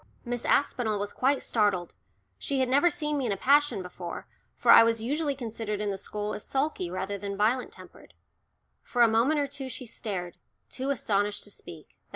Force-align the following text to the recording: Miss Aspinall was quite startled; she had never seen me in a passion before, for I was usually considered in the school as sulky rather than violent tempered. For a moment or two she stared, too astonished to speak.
Miss 0.25 0.45
Aspinall 0.45 0.97
was 0.97 1.13
quite 1.13 1.43
startled; 1.43 1.93
she 2.39 2.59
had 2.59 2.67
never 2.67 2.89
seen 2.89 3.19
me 3.19 3.27
in 3.27 3.31
a 3.31 3.37
passion 3.37 3.83
before, 3.83 4.25
for 4.55 4.71
I 4.71 4.81
was 4.81 4.99
usually 5.03 5.35
considered 5.35 5.79
in 5.79 5.91
the 5.91 5.95
school 5.97 6.33
as 6.33 6.43
sulky 6.43 6.89
rather 6.89 7.19
than 7.19 7.37
violent 7.37 7.71
tempered. 7.71 8.15
For 8.81 9.03
a 9.03 9.07
moment 9.07 9.39
or 9.39 9.47
two 9.47 9.69
she 9.69 9.85
stared, 9.85 10.37
too 10.71 10.89
astonished 10.89 11.43
to 11.43 11.51
speak. 11.51 11.99